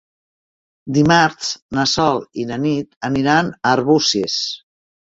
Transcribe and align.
Dimarts 0.95 1.51
na 1.79 1.87
Sol 1.93 2.19
i 2.41 2.49
na 2.55 2.59
Nit 2.65 2.93
aniran 3.13 3.55
a 3.63 3.63
Arbúcies. 3.79 4.43